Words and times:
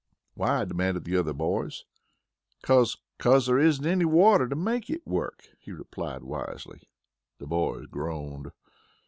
"Why?" 0.33 0.65
demanded 0.65 1.03
the 1.03 1.15
other 1.17 1.31
boys. 1.31 1.85
"'Cause 2.63 2.97
'cause 3.19 3.45
there 3.45 3.59
isn't 3.59 3.85
any 3.85 4.03
water 4.03 4.49
to 4.49 4.55
make 4.55 4.89
it 4.89 5.05
work," 5.05 5.49
he 5.59 5.71
replied 5.71 6.23
wisely. 6.23 6.81
The 7.37 7.45
boys 7.45 7.85
groaned. 7.85 8.49